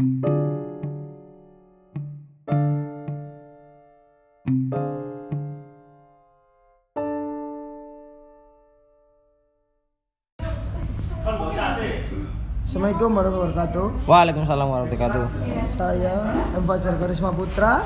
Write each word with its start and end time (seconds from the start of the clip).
Assalamualaikum 0.00 0.32
warahmatullahi 13.12 13.52
wabarakatuh. 13.52 14.08
Waalaikumsalam 14.08 14.72
warahmatullahi 14.72 15.04
wabarakatuh. 15.04 15.28
Saya 15.76 16.32
M. 16.56 16.64
Fajar 16.64 16.96
Karisma 16.96 17.36
Putra 17.36 17.84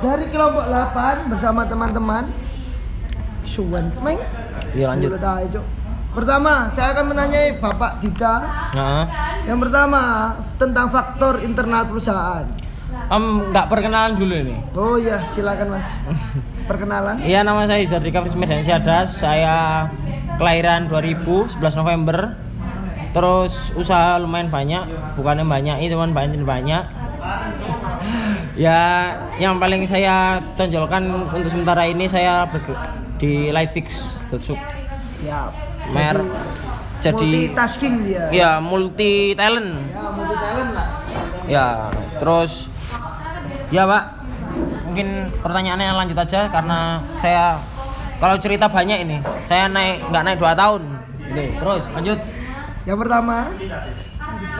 dari 0.00 0.32
kelompok 0.32 0.64
8 0.72 1.28
bersama 1.28 1.68
teman-teman. 1.68 2.32
Suwan, 3.44 3.92
Meng. 4.00 4.16
Iya 4.72 4.88
lanjut. 4.88 5.20
Cuk. 5.20 5.60
Pertama, 6.12 6.68
saya 6.76 6.92
akan 6.92 7.04
menanyai 7.16 7.56
Bapak 7.56 8.04
Dika. 8.04 8.44
Nah, 8.76 9.08
Yang 9.48 9.58
pertama 9.68 10.02
tentang 10.60 10.86
faktor 10.92 11.40
internal 11.40 11.88
perusahaan. 11.88 12.44
em 12.92 13.24
nggak 13.48 13.66
perkenalan 13.72 14.12
dulu 14.20 14.34
ini. 14.36 14.56
Oh 14.76 15.00
ya, 15.00 15.24
silakan 15.24 15.80
Mas. 15.80 15.88
Perkenalan. 16.70 17.16
Iya 17.24 17.40
nama 17.40 17.64
saya 17.64 17.80
Izardika 17.80 18.20
Fismedan 18.20 18.60
Siadas. 18.60 19.16
Saya 19.24 19.88
kelahiran 20.36 20.92
2000 20.92 21.56
11 21.56 21.80
November. 21.80 22.36
Terus 23.16 23.72
usaha 23.76 24.16
lumayan 24.20 24.48
banyak, 24.48 24.88
bukannya 25.16 25.44
banyak, 25.44 25.76
ini 25.84 25.88
cuman 25.92 26.12
banyak 26.16 26.44
banyak. 26.44 26.84
ya, 28.64 29.12
yang 29.36 29.60
paling 29.60 29.84
saya 29.84 30.40
tonjolkan 30.56 31.08
untuk 31.28 31.48
sementara 31.48 31.88
ini 31.88 32.08
saya 32.08 32.48
di 33.20 33.52
Lightfix 33.52 34.16
Dotsuk. 34.32 34.56
Ya. 35.24 35.71
Mer 35.90 36.22
jadi 37.02 37.50
multitasking 37.50 37.94
dia. 38.06 38.24
ya 38.30 38.50
multi 38.62 39.34
talent. 39.34 39.74
Ya, 39.90 40.06
multi 40.14 40.36
talent 40.38 40.70
lah. 40.70 40.88
Ya, 41.50 41.66
terus 42.22 42.70
ya 43.74 43.82
Pak, 43.90 44.04
mungkin 44.86 45.08
pertanyaannya 45.42 45.90
lanjut 45.98 46.18
aja 46.22 46.46
karena 46.46 47.02
saya 47.18 47.58
kalau 48.22 48.38
cerita 48.38 48.70
banyak 48.70 49.02
ini, 49.02 49.18
saya 49.50 49.66
naik 49.66 50.06
nggak 50.14 50.22
naik 50.22 50.38
dua 50.38 50.54
tahun. 50.54 50.82
Ini, 51.34 51.58
terus 51.58 51.90
lanjut. 51.90 52.18
Yang 52.86 52.98
pertama, 53.02 53.36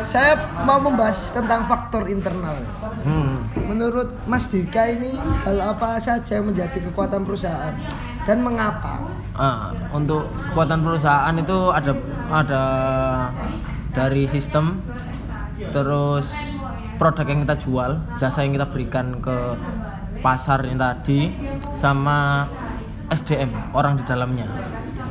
saya 0.06 0.34
mau 0.66 0.78
membahas 0.82 1.30
tentang 1.30 1.62
faktor 1.66 2.10
internal. 2.10 2.58
Hmm. 3.06 3.46
Menurut 3.54 4.10
Mas 4.26 4.50
Dika 4.50 4.90
ini 4.90 5.14
hal 5.46 5.58
apa 5.62 6.02
saja 6.02 6.42
yang 6.42 6.50
menjadi 6.50 6.90
kekuatan 6.90 7.22
perusahaan 7.22 7.74
dan 8.22 8.38
mengapa? 8.42 9.02
Ah, 9.34 9.74
untuk 9.90 10.30
kekuatan 10.52 10.80
perusahaan 10.84 11.34
itu 11.34 11.58
ada 11.72 11.92
ada 12.30 12.64
dari 13.92 14.24
sistem, 14.30 14.78
terus 15.74 16.30
produk 16.96 17.26
yang 17.26 17.40
kita 17.44 17.56
jual, 17.58 17.90
jasa 18.16 18.46
yang 18.46 18.54
kita 18.54 18.68
berikan 18.70 19.18
ke 19.18 19.36
pasar 20.22 20.62
yang 20.68 20.78
tadi, 20.78 21.34
sama 21.74 22.46
SDM 23.10 23.74
orang 23.74 23.98
di 23.98 24.04
dalamnya. 24.06 24.46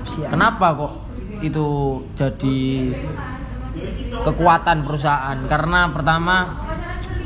Siap. 0.07 0.31
Kenapa 0.31 0.73
kok 0.73 0.93
itu 1.43 1.99
jadi 2.15 2.59
kekuatan 4.23 4.87
perusahaan? 4.87 5.37
Karena 5.45 5.91
pertama 5.91 6.35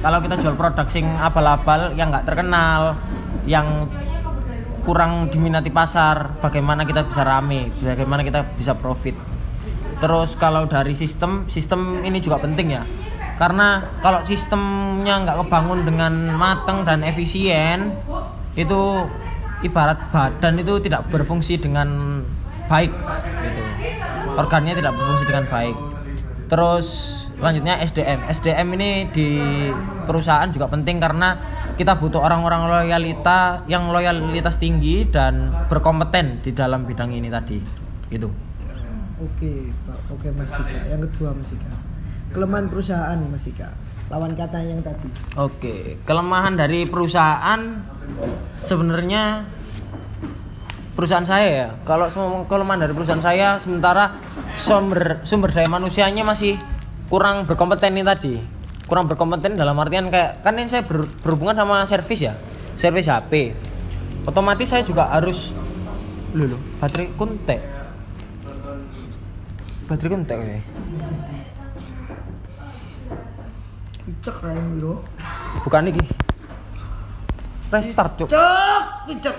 kalau 0.01 0.19
kita 0.21 0.35
jual 0.41 0.55
produk 0.57 0.87
sing 0.89 1.05
abal-abal 1.05 1.93
yang 1.93 2.09
nggak 2.09 2.25
terkenal, 2.25 2.97
yang 3.45 3.89
kurang 4.85 5.33
diminati 5.33 5.73
pasar, 5.73 6.37
bagaimana 6.39 6.85
kita 6.85 7.03
bisa 7.09 7.25
rame, 7.25 7.73
bagaimana 7.81 8.21
kita 8.21 8.45
bisa 8.55 8.77
profit. 8.77 9.17
Terus 9.97 10.37
kalau 10.37 10.69
dari 10.69 10.93
sistem, 10.93 11.49
sistem 11.49 12.05
ini 12.05 12.21
juga 12.21 12.37
penting 12.37 12.77
ya. 12.77 12.85
Karena 13.35 13.83
kalau 13.99 14.23
sistemnya 14.23 15.25
nggak 15.25 15.43
kebangun 15.43 15.83
dengan 15.83 16.13
matang 16.37 16.87
dan 16.87 17.03
efisien, 17.03 17.97
itu 18.55 19.03
ibarat 19.65 19.99
badan 20.13 20.61
itu 20.61 20.79
tidak 20.79 21.09
berfungsi 21.11 21.59
dengan 21.59 22.21
baik 22.69 22.93
gitu. 23.43 23.61
Organnya 24.35 24.77
tidak 24.77 24.93
berfungsi 24.95 25.25
dengan 25.27 25.45
baik. 25.51 25.77
Terus 26.47 26.87
selanjutnya 27.35 27.81
SDM. 27.83 28.19
SDM 28.31 28.67
ini 28.79 28.89
di 29.11 29.29
perusahaan 30.07 30.47
juga 30.53 30.71
penting 30.71 31.01
karena 31.01 31.35
kita 31.75 31.99
butuh 31.99 32.23
orang-orang 32.23 32.71
loyalita 32.71 33.67
yang 33.67 33.91
loyalitas 33.91 34.55
tinggi 34.55 35.03
dan 35.07 35.51
berkompeten 35.67 36.39
di 36.39 36.55
dalam 36.55 36.87
bidang 36.87 37.11
ini 37.11 37.27
tadi. 37.27 37.59
Itu. 38.07 38.31
Oke, 39.19 39.71
Pak. 39.87 39.99
Oke, 40.11 40.27
Mas 40.35 40.51
Dika. 40.51 40.79
Yang 40.91 41.01
kedua, 41.11 41.35
Mas 41.35 41.47
Dika. 41.51 41.71
Kelemahan 42.31 42.65
perusahaan, 42.67 43.19
Mas 43.27 43.43
Dika. 43.43 43.69
Lawan 44.07 44.37
kata 44.37 44.59
yang 44.61 44.85
tadi. 44.85 45.09
Oke, 45.33 45.97
kelemahan 46.05 46.53
dari 46.53 46.85
perusahaan 46.85 47.59
sebenarnya 48.61 49.43
perusahaan 50.93 51.25
saya 51.25 51.47
ya. 51.49 51.67
Kalau 51.83 52.07
semua 52.13 52.45
kelemahan 52.45 52.85
dari 52.85 52.93
perusahaan 52.93 53.23
saya 53.23 53.57
sementara 53.57 54.15
sumber 54.53 55.25
sumber 55.25 55.49
daya 55.51 55.67
manusianya 55.67 56.21
masih 56.21 56.55
kurang 57.09 57.49
berkompeten 57.49 57.97
ini 57.97 58.05
tadi. 58.05 58.35
Kurang 58.85 59.09
berkompeten 59.09 59.57
dalam 59.57 59.73
artian 59.81 60.13
kayak 60.13 60.45
kan 60.45 60.53
ini 60.55 60.69
saya 60.69 60.85
ber- 60.85 61.09
berhubungan 61.25 61.57
sama 61.57 61.81
servis 61.89 62.21
ya. 62.21 62.33
Servis 62.77 63.09
HP. 63.09 63.57
Otomatis 64.25 64.69
saya 64.69 64.85
juga 64.85 65.09
harus 65.09 65.53
loh, 66.33 66.59
baterai 66.77 67.09
kuntek. 67.17 67.61
Baterai 69.89 70.11
kuntek 70.11 70.37
ya. 70.37 70.59
Cek 74.21 74.37
ini 74.45 74.81
lo. 74.81 75.01
Bukan 75.65 75.89
iki. 75.89 76.05
Restart, 77.73 78.21
Cuk. 78.21 78.29
Cek, 78.29 79.17
cek. 79.17 79.35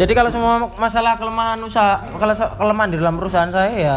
Jadi 0.00 0.12
kalau 0.16 0.30
semua 0.32 0.64
masalah 0.80 1.14
kelemahan 1.20 1.60
usaha, 1.60 2.00
kalau 2.16 2.32
kelemahan 2.32 2.88
di 2.88 2.96
dalam 2.96 3.20
perusahaan 3.20 3.52
saya 3.52 3.70
ya 3.76 3.96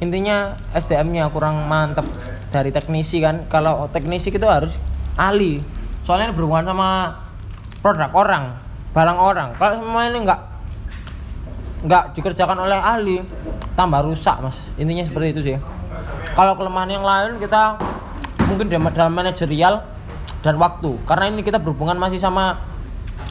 intinya 0.00 0.56
SDM-nya 0.72 1.28
kurang 1.28 1.68
mantap 1.68 2.08
dari 2.50 2.70
teknisi 2.74 3.22
kan. 3.22 3.46
Kalau 3.46 3.86
teknisi 3.88 4.30
itu 4.30 4.46
harus 4.46 4.74
ahli. 5.14 5.62
Soalnya 6.04 6.34
berhubungan 6.34 6.70
sama 6.74 7.16
produk 7.80 8.10
orang, 8.12 8.44
barang 8.92 9.18
orang. 9.18 9.48
Kalau 9.56 9.72
semua 9.78 10.10
ini 10.10 10.18
enggak 10.26 10.40
nggak 11.80 12.04
dikerjakan 12.12 12.58
oleh 12.60 12.76
ahli, 12.76 13.24
tambah 13.72 14.04
rusak 14.04 14.36
mas. 14.44 14.58
Intinya 14.76 15.06
seperti 15.06 15.26
itu 15.32 15.40
sih. 15.40 15.56
Kalau 16.36 16.54
kelemahan 16.58 16.90
yang 16.92 17.06
lain 17.06 17.40
kita 17.40 17.80
mungkin 18.50 18.68
dalam 18.68 19.14
manajerial 19.14 19.86
dan 20.44 20.54
waktu. 20.60 20.98
Karena 21.08 21.32
ini 21.32 21.40
kita 21.40 21.56
berhubungan 21.62 21.96
masih 21.96 22.20
sama 22.20 22.58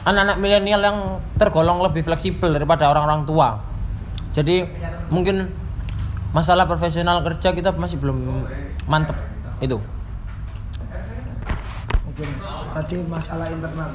anak-anak 0.02 0.36
milenial 0.40 0.80
yang 0.80 0.98
tergolong 1.36 1.84
lebih 1.84 2.02
fleksibel 2.02 2.50
daripada 2.50 2.88
orang-orang 2.88 3.28
tua. 3.28 3.60
Jadi 4.32 4.64
mungkin 5.10 5.50
masalah 6.30 6.64
profesional 6.64 7.20
kerja 7.26 7.50
kita 7.50 7.74
masih 7.74 7.98
belum 7.98 8.46
mantep 8.90 9.14
itu. 9.62 9.78
Oke. 12.10 12.26
Tadi 12.74 12.94
masalah 13.06 13.46
internal. 13.46 13.90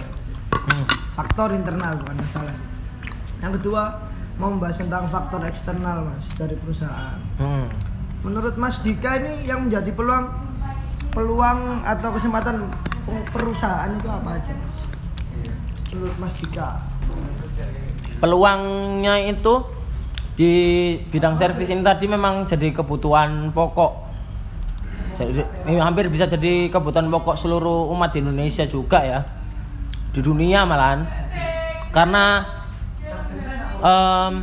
Hmm. 0.56 0.86
Faktor 1.12 1.52
internal 1.52 2.00
bukan 2.00 2.16
masalah. 2.16 2.56
Yang 3.44 3.52
kedua, 3.60 3.84
mau 4.40 4.56
membahas 4.56 4.80
tentang 4.80 5.04
faktor 5.12 5.44
eksternal, 5.44 6.08
Mas, 6.08 6.32
dari 6.40 6.56
perusahaan. 6.56 7.20
Hmm. 7.36 7.68
Menurut 8.24 8.56
Mas 8.56 8.80
Dika 8.80 9.20
ini 9.20 9.44
yang 9.44 9.68
menjadi 9.68 9.92
peluang 9.92 10.32
peluang 11.12 11.84
atau 11.84 12.10
kesempatan 12.16 12.64
perusahaan 13.36 13.92
itu 13.92 14.08
apa 14.08 14.30
aja, 14.40 14.52
Mas? 14.56 14.76
Menurut 15.92 16.18
Mas 16.24 16.36
Dika. 16.40 16.70
Peluangnya 18.24 19.20
itu 19.28 19.54
di 20.36 20.52
bidang 21.12 21.36
servis 21.36 21.68
ini 21.72 21.84
tadi 21.84 22.08
memang 22.08 22.48
jadi 22.48 22.72
kebutuhan 22.72 23.52
pokok. 23.52 24.05
Jadi 25.16 25.42
hampir 25.80 26.12
bisa 26.12 26.28
jadi 26.28 26.68
kebutuhan 26.68 27.08
pokok 27.08 27.40
seluruh 27.40 27.88
umat 27.96 28.12
di 28.12 28.20
Indonesia 28.20 28.68
juga 28.68 29.00
ya. 29.02 29.20
Di 30.12 30.20
dunia 30.20 30.68
malahan. 30.68 31.08
Karena 31.96 32.44
em, 33.80 34.34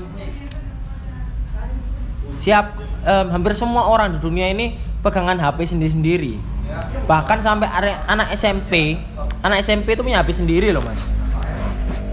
siap 2.40 2.76
em, 3.04 3.26
hampir 3.28 3.52
semua 3.52 3.86
orang 3.86 4.16
di 4.16 4.18
dunia 4.18 4.48
ini 4.48 4.80
pegangan 5.04 5.36
HP 5.36 5.76
sendiri-sendiri. 5.76 6.40
Bahkan 7.04 7.38
sampai 7.44 7.68
anak 8.08 8.32
SMP, 8.32 8.96
anak 9.44 9.60
SMP 9.60 9.92
itu 9.92 10.00
punya 10.00 10.24
HP 10.24 10.40
sendiri 10.40 10.72
loh, 10.72 10.80
Mas. 10.80 10.96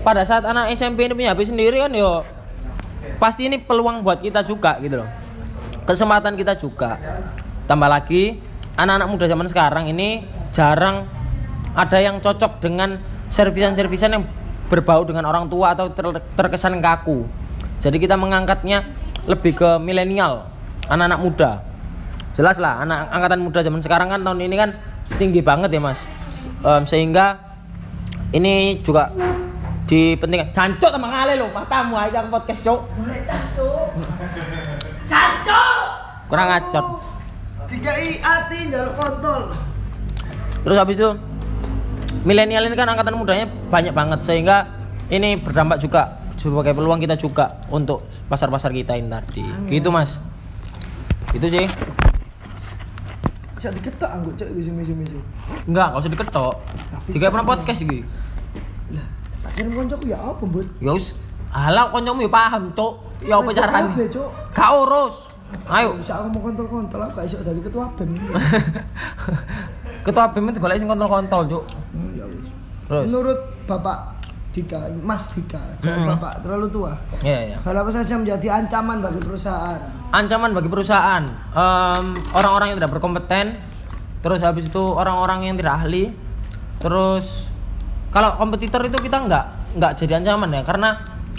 Pada 0.04 0.24
saat 0.28 0.44
anak 0.44 0.72
SMP 0.76 1.08
ini 1.08 1.14
punya 1.16 1.32
HP 1.32 1.52
sendiri 1.52 1.80
kan 1.84 1.92
yo 1.92 2.24
pasti 3.20 3.48
ini 3.52 3.60
peluang 3.60 4.04
buat 4.04 4.20
kita 4.20 4.44
juga 4.44 4.80
gitu 4.84 5.04
loh. 5.04 5.10
Kesempatan 5.84 6.36
kita 6.36 6.56
juga. 6.56 7.00
Tambah 7.70 7.86
lagi 7.86 8.49
anak-anak 8.80 9.08
muda 9.12 9.26
zaman 9.28 9.48
sekarang 9.52 9.86
ini 9.92 10.24
jarang 10.56 11.04
ada 11.76 11.98
yang 12.00 12.24
cocok 12.24 12.64
dengan 12.64 12.96
servisan-servisan 13.28 14.16
yang 14.16 14.24
berbau 14.72 15.04
dengan 15.04 15.28
orang 15.28 15.52
tua 15.52 15.76
atau 15.76 15.92
ter- 15.92 16.24
terkesan 16.38 16.80
kaku. 16.80 17.28
Jadi 17.84 17.98
kita 18.00 18.16
mengangkatnya 18.16 18.88
lebih 19.28 19.56
ke 19.56 19.70
milenial, 19.78 20.48
anak-anak 20.88 21.20
muda. 21.20 21.52
Jelas 22.34 22.56
lah, 22.58 22.82
anak 22.88 23.12
angkatan 23.12 23.40
muda 23.44 23.60
zaman 23.60 23.82
sekarang 23.84 24.08
kan 24.08 24.20
tahun 24.24 24.40
ini 24.48 24.56
kan 24.56 24.70
tinggi 25.20 25.44
banget 25.44 25.76
ya 25.76 25.82
mas. 25.84 26.00
Em, 26.64 26.84
sehingga 26.88 27.36
ini 28.32 28.80
juga 28.86 29.12
dipentingkan 29.90 30.54
jancuk 30.54 30.94
sama 30.94 31.10
ngale 31.10 31.34
lo 31.42 31.50
matamu 31.50 31.98
aja 31.98 32.22
podcast 32.30 32.62
cok. 32.62 32.80
Cancuk. 35.10 35.82
kurang 36.30 36.46
ajar 36.54 36.86
Dikai 37.70 38.18
ati 38.18 38.74
njaluk 38.74 38.94
kontol. 38.98 39.42
terus 40.60 40.76
habis 40.76 41.00
itu 41.00 41.10
milenial 42.28 42.68
ini 42.68 42.76
kan 42.76 42.92
angkatan 42.92 43.16
mudanya 43.16 43.48
banyak 43.48 43.96
banget 43.96 44.20
sehingga 44.26 44.68
ini 45.08 45.40
berdampak 45.40 45.80
juga 45.80 46.20
sebagai 46.36 46.76
peluang 46.76 47.00
kita 47.00 47.16
juga 47.16 47.64
untuk 47.72 48.04
pasar-pasar 48.28 48.76
kita 48.76 48.98
ini 49.00 49.08
tadi. 49.08 49.46
Gitu 49.70 49.88
mas. 49.94 50.20
Itu 51.32 51.48
sih. 51.48 51.70
Bisa 53.56 53.70
diketok 53.72 54.10
anggo 54.10 54.32
cuk 54.36 54.48
iki 54.56 54.72
misu-misu. 54.72 55.20
enggak 55.68 55.94
kalau 55.94 56.02
usah 56.02 56.12
diketok. 56.12 56.54
Jika 57.12 57.32
pernah 57.32 57.48
podcast 57.48 57.80
iki. 57.86 58.00
Lah, 58.92 59.06
tak 59.46 59.52
kirim 59.60 59.72
koncoku 59.78 60.10
ya 60.10 60.18
apa, 60.18 60.44
Bud? 60.44 60.68
ya 60.82 60.92
us 60.96 61.14
halah 61.54 61.88
koncomu 61.94 62.26
ya 62.26 62.32
paham 62.34 62.74
cok. 62.74 62.94
Ya 63.30 63.36
apa 63.38 63.50
caranya? 63.52 63.90
Kabeh, 63.94 64.08
Cuk. 64.10 64.30
gak 64.56 64.70
urus 64.80 65.29
ayo 65.68 65.96
Bisa 65.96 66.14
aku 66.16 66.28
mau 66.30 66.42
kontol-kontol 66.44 67.00
aku 67.00 67.14
gak 67.16 67.26
iso 67.26 67.38
dadi 67.40 67.60
ketua 67.60 67.86
BEM. 67.94 68.10
ketua 70.06 70.26
BEM 70.30 70.46
itu 70.48 70.60
golek 70.60 70.78
sing 70.78 70.88
kontol-kontol 70.88 71.42
cok 71.46 71.64
Hmm, 71.90 72.12
ya 72.14 72.26
wis. 72.26 72.46
terus 72.86 73.04
Menurut 73.06 73.40
Bapak 73.66 74.18
Dika, 74.50 74.78
Mas 75.00 75.30
Dika, 75.30 75.62
jangan 75.78 75.98
Mm-mm. 76.00 76.10
Bapak 76.12 76.34
terlalu 76.42 76.68
tua. 76.70 76.94
iya 77.20 77.40
iya 77.48 77.58
Hal 77.60 77.76
apa 77.76 77.90
saja 77.92 78.14
menjadi 78.14 78.48
ancaman 78.56 78.98
bagi 79.00 79.20
perusahaan? 79.20 79.78
ancaman 80.10 80.52
bagi 80.52 80.66
perusahaan 80.68 81.24
Em, 81.52 82.06
orang-orang 82.32 82.68
yang 82.70 82.78
tidak 82.78 82.92
berkompeten 82.92 83.46
terus 84.20 84.42
habis 84.42 84.66
itu 84.66 84.82
orang-orang 84.82 85.46
yang 85.46 85.56
tidak 85.56 85.78
ahli 85.78 86.10
terus 86.76 87.54
kalau 88.10 88.36
kompetitor 88.36 88.82
itu 88.82 88.98
kita 88.98 89.22
nggak 89.22 89.46
nggak 89.76 89.92
jadi 89.96 90.18
ancaman 90.18 90.50
ya 90.52 90.62
karena 90.62 90.90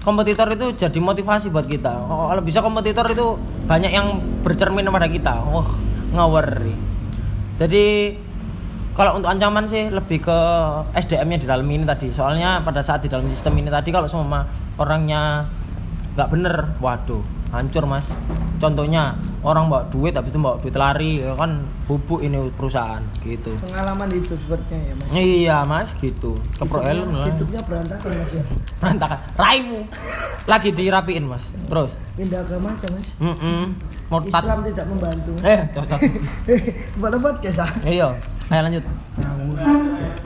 kompetitor 0.01 0.49
itu 0.53 0.73
jadi 0.77 0.99
motivasi 0.99 1.53
buat 1.53 1.69
kita. 1.69 1.93
Oh, 2.09 2.33
kalau 2.33 2.43
bisa 2.43 2.65
kompetitor 2.65 3.05
itu 3.13 3.37
banyak 3.69 3.93
yang 3.93 4.21
bercermin 4.41 4.89
pada 4.89 5.09
kita. 5.09 5.45
Oh 5.45 5.67
ngawur 6.11 6.67
jadi 7.61 8.17
kalau 8.97 9.21
untuk 9.21 9.29
ancaman 9.29 9.69
sih 9.69 9.93
lebih 9.93 10.25
ke 10.25 10.39
SDM-nya 10.97 11.45
di 11.45 11.47
dalam 11.47 11.69
ini 11.69 11.85
tadi. 11.85 12.09
Soalnya 12.09 12.65
pada 12.65 12.81
saat 12.81 13.05
di 13.05 13.09
dalam 13.13 13.29
sistem 13.29 13.61
ini 13.61 13.69
tadi 13.69 13.93
kalau 13.93 14.09
semua 14.09 14.49
orangnya 14.81 15.45
nggak 16.15 16.29
bener. 16.31 16.55
Waduh 16.81 17.41
hancur 17.51 17.85
mas. 17.87 18.07
Contohnya 18.63 19.17
orang 19.43 19.67
bawa 19.73 19.89
duit 19.91 20.15
habis 20.15 20.31
itu 20.31 20.39
bawa 20.39 20.61
duit 20.63 20.77
lari 20.77 21.25
ya 21.25 21.35
kan 21.35 21.65
bubuk 21.91 22.23
ini 22.23 22.39
perusahaan 22.55 23.03
gitu. 23.25 23.51
Pengalaman 23.59 24.07
hidup 24.13 24.39
sepertinya 24.39 24.79
ya, 24.79 24.95
Mas. 24.95 25.09
iya 25.17 25.57
mas 25.67 25.89
gitu. 25.99 26.39
Kepro 26.61 26.85
helm 26.87 27.11
lah 27.17 27.27
Hidupnya 27.27 27.61
berantakan, 27.67 28.11
Mas 28.15 28.33
ya. 28.37 28.45
berantakan. 28.79 29.19
Raimu. 29.35 29.81
Lagi 30.47 30.71
dirapiin 30.71 31.25
mas. 31.27 31.45
Terus. 31.67 31.99
Pindah 32.15 32.41
agama 32.47 32.71
aja, 32.71 32.89
Mas. 32.93 33.07
mm 33.19 33.37
-mm. 33.37 33.63
murtad. 34.13 34.43
Islam 34.45 34.59
tidak 34.71 34.87
membantu. 34.87 35.33
eh 35.43 35.61
cocok. 35.75 36.01
Buat 37.01 37.37
guys 37.43 37.59
ah? 37.59 37.71
iya. 37.83 38.09
Ayo 38.51 38.61
lanjut. 38.67 38.85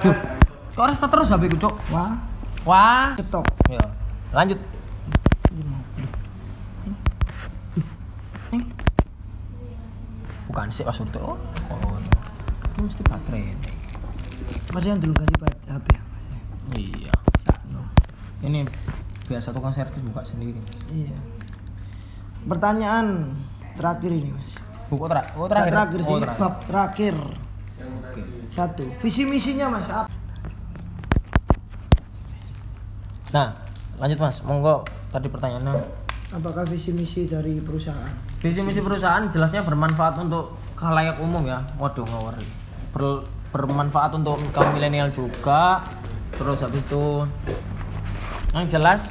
Duh, 0.00 0.16
kok 0.76 0.84
resta 0.88 1.06
terus 1.08 1.28
HP 1.28 1.42
ku 1.52 1.56
cok 1.60 1.75
Wah, 1.92 2.12
wah. 2.64 3.12
Ketok. 3.16 3.44
iya. 3.69 3.84
Lanjut 4.32 4.58
bukan 10.51 10.67
sih 10.71 10.87
password 10.87 11.15
oh 11.19 11.35
oh 11.71 11.97
ini 12.79 12.81
mesti 12.87 13.03
baterai 13.06 13.51
Mas 14.75 14.83
yang 14.83 14.99
dulu 14.99 15.15
ganti 15.15 15.35
HP 15.71 15.87
ya, 15.95 16.03
Mas. 16.03 16.27
ya? 16.27 16.39
iya 16.75 17.12
ini 18.45 18.67
biasa 19.25 19.55
tukang 19.55 19.73
servis 19.73 20.03
buka 20.05 20.21
sendiri 20.27 20.61
Iya. 20.93 21.17
Pertanyaan 22.45 23.41
terakhir 23.73 24.12
ini, 24.12 24.37
Mas. 24.37 24.53
buku 24.93 25.09
ter 25.09 25.17
oh, 25.33 25.49
Terakhir, 25.49 25.73
terakhir 25.73 25.73
terakhir 25.73 26.01
sih, 26.05 26.12
oh, 26.12 26.21
terakhir. 26.21 26.41
bab 26.45 26.55
terakhir. 26.69 27.17
Oke. 27.81 28.21
Satu, 28.53 28.85
visi 29.01 29.23
misinya 29.25 29.67
Mas 29.73 29.89
apa? 29.89 30.12
nah 33.35 33.51
lanjut 33.99 34.15
mas 34.23 34.39
monggo 34.47 34.87
tadi 35.14 35.31
pertanyaannya. 35.31 35.75
Apakah 36.34 36.66
visi 36.66 36.90
misi 36.90 37.31
dari 37.31 37.62
perusahaan? 37.62 38.11
visi 38.43 38.61
misi 38.66 38.82
perusahaan 38.82 39.31
jelasnya 39.31 39.62
bermanfaat 39.62 40.19
untuk 40.19 40.58
khalayak 40.75 41.22
umum 41.22 41.46
ya. 41.46 41.62
Waduh 41.78 42.02
ngawur. 42.02 42.34
Ber- 42.90 43.25
bermanfaat 43.55 44.19
untuk 44.19 44.43
kaum 44.50 44.75
milenial 44.75 45.14
juga. 45.14 45.78
Terus 46.34 46.58
habis 46.58 46.82
itu 46.82 47.22
yang 48.50 48.66
jelas 48.66 49.06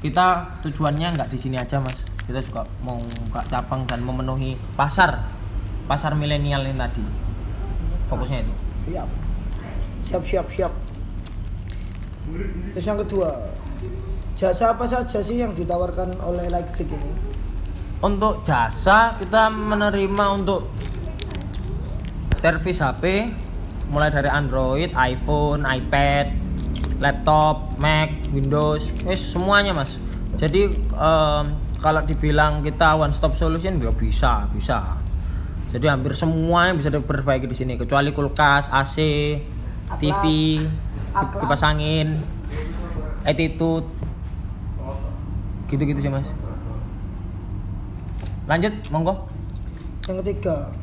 kita 0.00 0.48
tujuannya 0.64 1.12
nggak 1.12 1.28
di 1.28 1.36
sini 1.36 1.60
aja 1.60 1.76
mas. 1.84 2.00
Kita 2.24 2.40
juga 2.40 2.64
mau 2.80 2.96
buka 2.96 3.44
cabang 3.52 3.84
dan 3.84 4.00
memenuhi 4.00 4.56
pasar 4.72 5.20
pasar 5.84 6.16
milenial 6.16 6.64
ini 6.64 6.80
tadi. 6.80 7.04
Fokusnya 8.08 8.40
itu. 8.40 8.54
Siap. 8.88 9.08
Siap, 10.08 10.22
siap, 10.24 10.46
siap. 10.48 10.72
Terus 12.74 12.86
yang 12.86 12.98
kedua, 13.02 13.28
jasa 14.34 14.72
apa 14.72 14.88
saja 14.88 15.20
sih 15.20 15.42
yang 15.42 15.52
ditawarkan 15.52 16.16
oleh 16.24 16.48
Likefit 16.48 16.88
ini? 16.88 17.30
untuk 18.00 18.48
jasa 18.48 19.12
kita 19.12 19.52
menerima 19.52 20.24
untuk 20.32 20.72
servis 22.40 22.80
HP 22.80 23.28
mulai 23.92 24.08
dari 24.08 24.30
Android, 24.32 24.88
iPhone, 24.96 25.68
iPad, 25.68 26.32
laptop, 27.02 27.76
Mac, 27.76 28.08
Windows, 28.32 28.88
wis 29.04 29.20
semuanya 29.20 29.76
mas. 29.76 30.00
Jadi 30.40 30.72
em, 30.78 31.44
kalau 31.82 32.00
dibilang 32.06 32.64
kita 32.64 32.96
one 32.96 33.12
stop 33.12 33.36
solution 33.36 33.76
ya 33.76 33.92
bisa, 33.92 34.48
bisa. 34.54 34.96
Jadi 35.70 35.86
hampir 35.86 36.16
semuanya 36.16 36.72
bisa 36.80 36.88
diperbaiki 36.88 37.44
di 37.44 37.56
sini 37.56 37.74
kecuali 37.76 38.16
kulkas, 38.16 38.72
AC, 38.72 38.96
TV, 40.00 40.22
kipas 41.12 41.62
angin, 41.66 42.16
attitude, 43.26 43.86
gitu-gitu 45.68 46.00
sih 46.00 46.12
mas. 46.12 46.32
Lanjut, 48.50 48.74
monggo. 48.90 49.30
Yang 50.10 50.26
ketiga, 50.26 50.74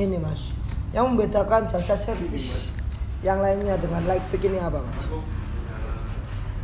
ini 0.00 0.16
Mas. 0.16 0.48
Yang 0.96 1.04
membedakan 1.12 1.68
jasa 1.68 1.92
servis 1.92 2.72
yang 3.20 3.44
lainnya 3.44 3.76
dengan 3.76 4.00
Likefit 4.08 4.40
ini 4.48 4.56
apa 4.56 4.80
Mas? 4.80 5.04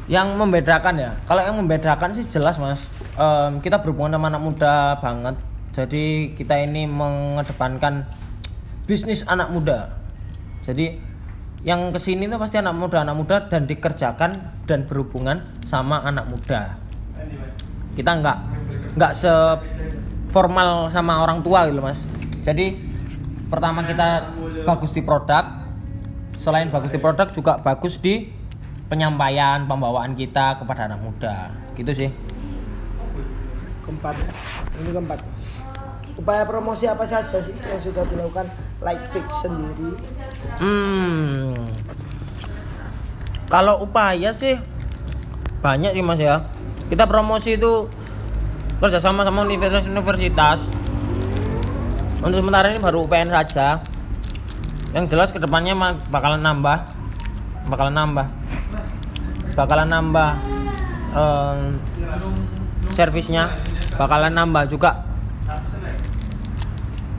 Yang 0.09 0.28
membedakan 0.38 0.95
ya, 0.97 1.12
kalau 1.28 1.45
yang 1.45 1.61
membedakan 1.61 2.14
sih 2.16 2.25
jelas 2.25 2.56
mas, 2.56 2.88
Em, 3.16 3.64
kita 3.64 3.80
berhubungan 3.80 4.21
sama 4.21 4.28
anak 4.28 4.42
muda 4.45 4.75
banget. 5.00 5.37
Jadi 5.73 6.37
kita 6.37 6.61
ini 6.61 6.85
mengedepankan 6.85 8.04
bisnis 8.85 9.25
anak 9.25 9.49
muda. 9.56 9.88
Jadi 10.61 11.00
yang 11.64 11.88
ke 11.88 11.97
sini 11.97 12.28
tuh 12.28 12.37
pasti 12.37 12.61
anak 12.61 12.76
muda, 12.76 13.09
anak 13.09 13.16
muda 13.16 13.37
dan 13.49 13.64
dikerjakan 13.64 14.37
dan 14.66 14.85
berhubungan 14.85 15.46
sama 15.62 16.02
anak 16.02 16.26
muda. 16.26 16.76
Kita 17.94 18.11
nggak 18.18 18.38
nggak 18.99 19.12
se 19.16 19.32
formal 20.35 20.92
sama 20.92 21.23
orang 21.23 21.40
tua 21.40 21.70
gitu 21.70 21.80
mas. 21.80 22.04
Jadi 22.42 22.76
pertama 23.46 23.87
kita 23.87 24.37
bagus 24.66 24.90
di 24.92 25.00
produk, 25.00 25.46
selain 26.37 26.68
bagus 26.68 26.92
di 26.92 27.00
produk 27.00 27.30
juga 27.32 27.56
bagus 27.62 27.96
di 28.02 28.28
penyampaian 28.87 29.66
pembawaan 29.66 30.14
kita 30.14 30.62
kepada 30.62 30.87
anak 30.87 31.00
muda 31.02 31.50
gitu 31.75 31.90
sih 31.90 32.11
Keempat. 33.82 34.18
Ini 34.82 34.90
keempat. 34.99 35.18
Upaya 36.18 36.42
promosi 36.42 36.90
apa 36.90 37.06
saja 37.06 37.38
sih 37.38 37.54
yang 37.54 37.82
sudah 37.82 38.02
dilakukan 38.11 38.50
Likefit 38.82 39.26
sendiri? 39.40 39.94
hmm 40.58 41.54
kalau 43.47 43.79
upaya 43.79 44.35
sih 44.35 44.59
banyak 45.62 45.95
sih 45.95 46.03
mas 46.03 46.19
ya. 46.23 46.43
Kita 46.87 47.07
promosi 47.11 47.59
itu 47.59 47.91
kerjasama 48.79 49.26
sama 49.26 49.43
universitas-universitas. 49.43 50.62
Untuk 52.23 52.38
sementara 52.43 52.71
ini 52.71 52.79
baru 52.79 53.07
UPN 53.07 53.31
saja. 53.31 53.83
Yang 54.95 55.05
jelas 55.15 55.29
ke 55.35 55.38
depannya 55.43 55.75
bakalan 56.11 56.43
nambah. 56.43 56.87
Bakalan 57.67 57.95
nambah. 57.95 58.26
Bakalan 59.59 59.88
nambah 59.91 60.31
em, 61.15 61.59
servisnya. 62.95 63.50
Bakalan 63.99 64.35
nambah 64.35 64.71
juga 64.71 65.03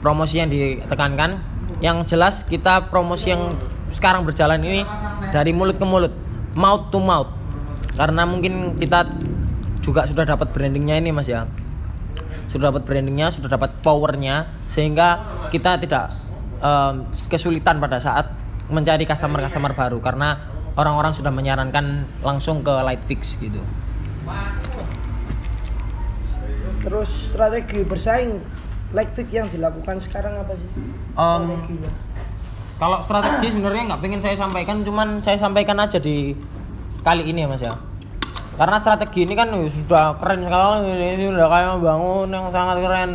promosi 0.00 0.40
yang 0.40 0.48
ditekankan. 0.48 1.40
Yang 1.84 2.16
jelas 2.16 2.34
kita 2.48 2.88
promosi 2.88 3.36
yang 3.36 3.52
sekarang 3.98 4.22
berjalan 4.22 4.62
ini 4.62 4.86
dari 5.34 5.50
mulut 5.50 5.74
ke 5.74 5.86
mulut 5.86 6.14
mouth 6.54 6.94
to 6.94 7.02
mouth 7.02 7.34
karena 7.98 8.22
mungkin 8.22 8.78
kita 8.78 9.02
juga 9.82 10.06
sudah 10.06 10.22
dapat 10.22 10.54
brandingnya 10.54 11.02
ini 11.02 11.10
mas 11.10 11.26
ya 11.26 11.42
sudah 12.46 12.70
dapat 12.70 12.86
brandingnya 12.86 13.34
sudah 13.34 13.50
dapat 13.50 13.74
powernya 13.82 14.48
sehingga 14.70 15.20
kita 15.50 15.82
tidak 15.82 16.14
em, 16.62 17.10
kesulitan 17.26 17.82
pada 17.82 17.98
saat 17.98 18.30
mencari 18.70 19.04
customer-customer 19.08 19.72
baru 19.74 19.98
karena 19.98 20.38
orang-orang 20.76 21.12
sudah 21.12 21.32
menyarankan 21.32 22.06
langsung 22.22 22.62
ke 22.62 22.70
light 22.84 23.02
fix 23.02 23.34
gitu. 23.40 23.58
Terus 26.84 27.32
strategi 27.32 27.82
bersaing 27.82 28.38
like 28.94 29.12
fix 29.12 29.28
yang 29.32 29.48
dilakukan 29.50 29.98
sekarang 30.00 30.38
apa 30.38 30.54
sih? 30.54 30.68
Um, 31.18 31.58
Strateginya. 31.58 31.90
Kalau 32.78 33.02
strategi 33.02 33.50
sebenarnya 33.50 33.94
nggak 33.94 34.02
pengen 34.06 34.22
saya 34.22 34.38
sampaikan, 34.38 34.86
cuman 34.86 35.18
saya 35.18 35.34
sampaikan 35.34 35.82
aja 35.82 35.98
di 35.98 36.30
kali 37.02 37.26
ini 37.26 37.42
ya 37.42 37.48
mas 37.50 37.62
ya. 37.62 37.74
Karena 38.54 38.78
strategi 38.78 39.26
ini 39.26 39.34
kan 39.34 39.50
sudah 39.50 40.14
keren 40.18 40.46
sekali, 40.46 40.86
ini 41.18 41.26
sudah 41.26 41.46
kayak 41.50 41.78
bangun 41.82 42.28
yang 42.30 42.46
sangat 42.54 42.78
keren. 42.78 43.10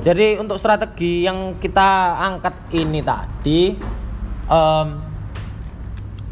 Jadi 0.00 0.36
untuk 0.40 0.60
strategi 0.60 1.24
yang 1.24 1.56
kita 1.56 2.20
angkat 2.20 2.72
ini 2.76 3.00
tadi, 3.00 3.76
em, 4.48 4.88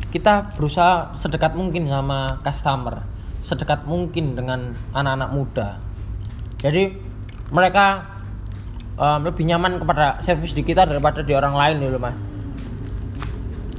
kita 0.08 0.56
berusaha 0.56 1.16
sedekat 1.16 1.52
mungkin 1.52 1.88
sama 1.88 2.40
customer, 2.44 3.04
sedekat 3.44 3.84
mungkin 3.84 4.36
dengan 4.36 4.72
anak-anak 4.92 5.30
muda. 5.32 5.68
Jadi 6.60 6.96
mereka 7.52 8.17
em, 8.98 9.20
lebih 9.22 9.46
nyaman 9.46 9.78
kepada 9.78 10.18
servis 10.20 10.52
di 10.52 10.60
kita 10.60 10.82
daripada 10.84 11.22
di 11.22 11.32
orang 11.32 11.54
lain 11.54 11.76
dulu 11.80 11.98
mas. 12.02 12.14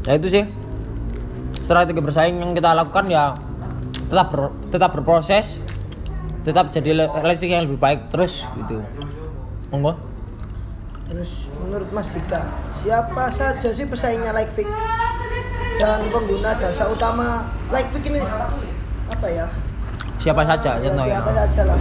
Ya 0.08 0.16
itu 0.16 0.32
sih 0.32 0.44
strategi 1.62 2.00
bersaing 2.00 2.40
yang 2.40 2.56
kita 2.56 2.74
lakukan 2.74 3.06
ya 3.06 3.36
tetap 4.10 4.28
ber- 4.34 4.56
tetap 4.74 4.90
berproses, 4.96 5.60
tetap 6.42 6.74
jadi 6.74 7.06
listrik 7.22 7.52
yang 7.52 7.70
lebih 7.70 7.78
baik 7.78 8.10
terus 8.10 8.48
gitu. 8.58 8.82
Monggo. 9.70 9.94
Terus 11.10 11.50
menurut 11.58 11.90
Mas 11.90 12.10
Dika, 12.10 12.42
siapa 12.74 13.30
saja 13.30 13.70
sih 13.70 13.86
pesaingnya 13.86 14.30
like 14.30 14.50
fix? 14.54 14.70
Dan 15.78 16.06
pengguna 16.10 16.54
jasa 16.54 16.86
utama 16.86 17.46
like 17.70 17.90
fix 17.90 18.04
ini 18.08 18.22
apa 19.10 19.28
ya? 19.30 19.46
Siapa 20.20 20.42
saja 20.44 20.78
Ya, 20.78 20.90
ya. 20.90 21.02
siapa 21.02 21.32
saja 21.34 21.62
lah. 21.66 21.80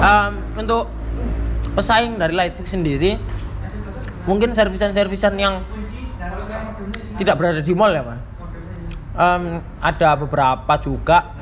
Em, 0.00 0.32
untuk 0.56 0.88
pesaing 1.74 2.18
dari 2.18 2.34
Lightfix 2.34 2.74
sendiri 2.74 3.16
mungkin 4.26 4.52
servisan-servisan 4.52 5.34
yang 5.40 5.64
tidak 7.16 7.36
berada 7.36 7.60
di 7.60 7.72
mall 7.72 7.92
ya 7.92 8.02
mas? 8.04 8.20
Em, 9.10 9.60
ada 9.82 10.10
beberapa 10.16 10.72
juga 10.80 11.34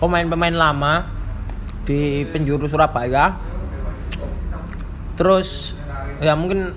pemain-pemain 0.00 0.54
lama 0.54 0.94
di 1.84 2.24
penjuru 2.30 2.66
Surabaya. 2.70 3.36
Terus 5.18 5.76
ya 6.22 6.32
mungkin 6.38 6.72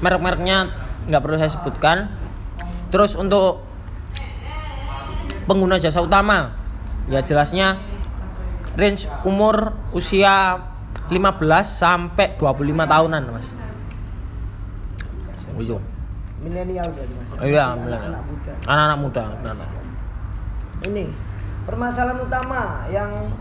merek-mereknya 0.00 0.72
nggak 1.10 1.20
perlu 1.20 1.36
saya 1.36 1.52
sebutkan. 1.52 2.10
Terus 2.88 3.18
untuk 3.18 3.66
pengguna 5.44 5.76
jasa 5.76 6.00
utama 6.00 6.56
ya 7.04 7.20
jelasnya 7.20 7.76
range 8.80 9.06
umur 9.28 9.76
usia 9.92 10.56
15 11.12 11.20
sampai 11.64 12.36
25 12.40 12.92
tahunan 12.92 13.22
mas 13.32 13.48
itu 15.60 15.78
Milenial 16.44 16.88
berarti 16.92 17.14
Mas. 17.16 17.30
iya 17.40 17.72
milenial. 17.72 18.20
muda. 18.28 18.52
anak-anak 18.68 18.98
muda 19.00 19.22
anak-anak. 19.32 19.68
Ini 20.84 21.04
permasalahan 21.64 22.20
utama 22.20 22.84
yang 22.92 23.32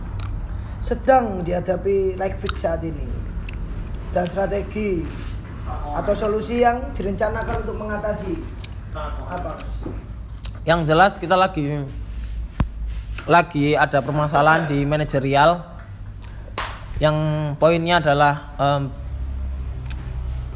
sedang 0.79 1.43
dihadapi 1.43 2.15
like 2.15 2.39
fix 2.39 2.63
saat 2.63 2.79
ini 2.79 3.07
dan 4.15 4.23
strategi 4.23 5.03
atau 5.67 6.13
solusi 6.15 6.63
yang 6.63 6.79
direncanakan 6.95 7.67
untuk 7.67 7.75
mengatasi 7.75 8.39
apa? 8.95 9.59
yang 10.63 10.87
jelas 10.87 11.19
kita 11.19 11.35
lagi 11.35 11.83
lagi 13.27 13.75
ada 13.75 13.99
permasalahan 13.99 14.67
di 14.67 14.87
manajerial 14.87 15.72
yang 17.03 17.17
poinnya 17.59 17.99
adalah 17.99 18.55
em, 18.55 18.83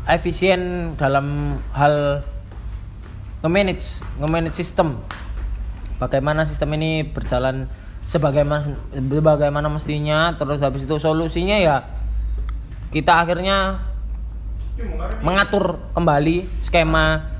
efisien 0.07 0.95
dalam 0.95 1.59
hal 1.75 2.23
nge-manage 3.43 3.99
nge-manage 4.23 4.55
sistem 4.55 4.95
bagaimana 5.99 6.47
sistem 6.47 6.71
ini 6.79 7.03
berjalan 7.03 7.67
sebagaimana 8.07 8.63
sebagaimana 8.95 9.67
mestinya 9.67 10.31
terus 10.39 10.63
habis 10.63 10.87
itu 10.87 10.95
solusinya 10.95 11.59
ya 11.59 11.83
kita 12.95 13.27
akhirnya 13.27 13.83
mengatur 15.19 15.75
kembali 15.91 16.47
skema 16.63 17.35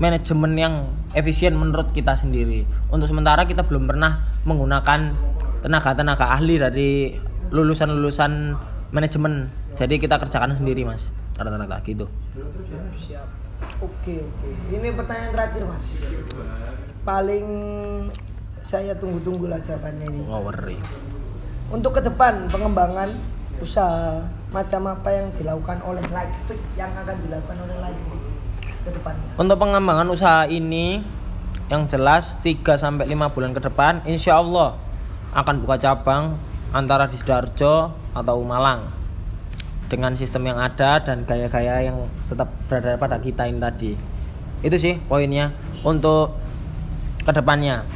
manajemen 0.00 0.52
yang 0.56 0.74
efisien 1.12 1.56
menurut 1.56 1.90
kita 1.92 2.14
sendiri. 2.14 2.68
Untuk 2.92 3.08
sementara 3.10 3.48
kita 3.48 3.64
belum 3.64 3.88
pernah 3.90 4.22
menggunakan 4.44 5.16
tenaga-tenaga 5.64 6.36
ahli 6.36 6.54
dari 6.60 6.90
lulusan-lulusan 7.52 8.56
manajemen. 8.90 9.50
Jadi 9.76 10.00
kita 10.00 10.16
kerjakan 10.16 10.56
sendiri, 10.56 10.86
Mas. 10.86 11.12
Tenaga 11.36 11.84
gitu. 11.84 12.08
Siap. 12.96 13.46
Oke 13.80 14.24
oke. 14.24 14.48
Ini 14.72 14.88
pertanyaan 14.96 15.32
terakhir 15.32 15.62
mas. 15.68 16.08
Paling 17.04 17.46
saya 18.60 18.96
tunggu-tunggu 18.96 19.52
lah 19.52 19.60
jawabannya 19.60 20.06
ini. 20.12 20.20
Nggak 20.24 20.42
worry. 20.44 20.78
Untuk 21.72 21.98
ke 21.98 22.00
depan 22.04 22.48
pengembangan 22.48 23.12
usaha 23.60 24.24
macam 24.52 24.82
apa 24.92 25.08
yang 25.12 25.28
dilakukan 25.34 25.80
oleh 25.84 26.04
Lightfix 26.08 26.60
yang 26.76 26.92
akan 26.94 27.16
dilakukan 27.26 27.56
oleh 27.68 27.76
Lightfix 27.80 28.20
ke 28.64 28.90
depannya. 28.92 29.28
Untuk 29.36 29.56
pengembangan 29.60 30.08
usaha 30.08 30.44
ini 30.48 31.04
yang 31.66 31.84
jelas 31.90 32.38
3 32.40 32.62
sampai 32.78 33.10
5 33.10 33.34
bulan 33.34 33.50
ke 33.50 33.60
depan 33.60 34.04
insya 34.06 34.38
Allah 34.38 34.78
akan 35.34 35.66
buka 35.66 35.76
cabang 35.82 36.38
antara 36.74 37.06
di 37.06 37.18
Sidoarjo 37.18 37.94
atau 38.14 38.36
Malang 38.42 38.90
dengan 39.86 40.18
sistem 40.18 40.50
yang 40.50 40.58
ada 40.58 40.98
dan 40.98 41.22
gaya-gaya 41.22 41.90
yang 41.90 42.10
tetap 42.26 42.50
berada 42.66 42.98
pada 42.98 43.16
kita 43.22 43.46
ini 43.46 43.58
tadi. 43.62 43.92
Itu 44.62 44.74
sih 44.74 44.98
poinnya 45.06 45.54
untuk 45.86 46.34
ke 47.22 47.30
depannya. 47.30 47.86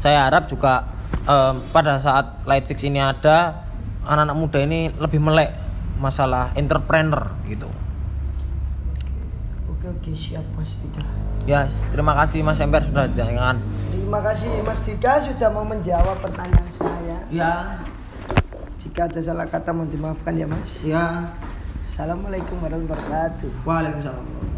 Saya 0.00 0.24
harap 0.24 0.48
juga 0.48 0.88
em, 1.28 1.60
pada 1.68 2.00
saat 2.00 2.44
Lightfix 2.48 2.80
ini 2.88 3.00
ada 3.02 3.66
anak-anak 4.08 4.36
muda 4.36 4.58
ini 4.64 4.88
lebih 4.96 5.20
melek 5.20 5.52
masalah 6.00 6.54
entrepreneur 6.56 7.28
gitu. 7.44 7.68
Oke 9.68 9.86
oke 9.90 10.10
siap 10.16 10.46
Mas 10.56 10.80
Dika. 10.80 11.04
Ya, 11.48 11.64
terima 11.88 12.12
kasih 12.12 12.44
Mas 12.44 12.60
Ember 12.60 12.84
sudah 12.84 13.08
jangan. 13.16 13.56
Terima 13.88 14.20
kasih 14.20 14.60
Mas 14.64 14.80
Dika 14.84 15.16
sudah 15.16 15.48
mau 15.48 15.64
menjawab 15.64 16.20
pertanyaan 16.20 16.68
saya. 16.68 17.18
Ya, 17.32 17.80
Jika 18.88 19.04
ada 19.04 19.20
salah 19.20 19.44
kata 19.44 19.76
mohon 19.76 19.92
dimaafkan 19.92 20.32
ya 20.32 20.48
Mas. 20.48 20.80
ya. 20.80 21.36
Assalamualaikum 21.84 22.56
warahmatullahi 22.56 22.88
wabarakatuh. 22.88 23.50
Waalaikumsalam. 23.68 24.57